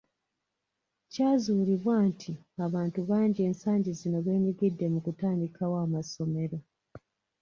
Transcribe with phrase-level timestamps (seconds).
[1.11, 2.31] Kyazuulibwa nti
[2.65, 6.57] abantu bangi ensangi zino beenyigidde mu kutandikawo amasomera.